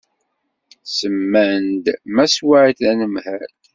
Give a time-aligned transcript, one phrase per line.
[0.97, 3.51] Semman-d Mass White d anemhal.